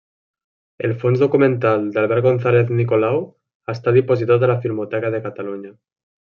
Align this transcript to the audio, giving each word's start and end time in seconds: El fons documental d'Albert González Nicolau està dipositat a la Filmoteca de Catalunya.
El 0.87 0.93
fons 1.03 1.19
documental 1.23 1.85
d'Albert 1.99 2.25
González 2.29 2.73
Nicolau 2.81 3.21
està 3.77 3.95
dipositat 4.01 4.47
a 4.47 4.51
la 4.55 4.59
Filmoteca 4.67 5.17
de 5.19 5.25
Catalunya. 5.31 5.77